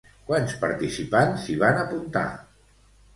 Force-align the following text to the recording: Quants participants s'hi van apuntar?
Quants 0.27 0.53
participants 0.61 1.43
s'hi 1.49 1.57
van 1.65 1.77
apuntar? 1.83 2.25